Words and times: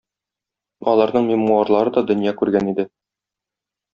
Аларның 0.93 1.27
мемуарлары 1.31 1.93
да 1.99 2.03
дөнья 2.13 2.35
күргән 2.41 2.73
иде. 2.75 2.89